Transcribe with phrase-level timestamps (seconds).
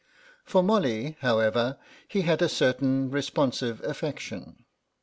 [0.43, 4.65] For Molly, however, he had a certain responsive affection.